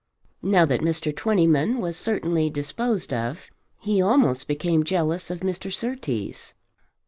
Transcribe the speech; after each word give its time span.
Now 0.41 0.65
that 0.65 0.79
Mr. 0.81 1.15
Twentyman 1.15 1.79
was 1.79 1.95
certainly 1.95 2.49
disposed 2.49 3.13
of, 3.13 3.45
he 3.79 4.01
almost 4.01 4.47
became 4.47 4.83
jealous 4.83 5.29
of 5.29 5.41
Mr. 5.41 5.71
Surtees. 5.71 6.55